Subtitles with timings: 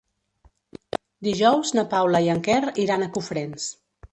[1.27, 3.69] Dijous na Paula i en Quer iran a Cofrents.